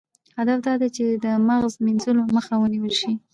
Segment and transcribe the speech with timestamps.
[0.37, 3.11] هدف دا دی چې د مغز مینځلو مخه ونیول شي.